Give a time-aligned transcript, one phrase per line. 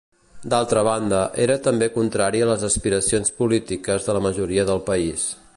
[0.53, 5.33] D'altra banda, era també contrari a les aspiracions polítiques de la majoria del país.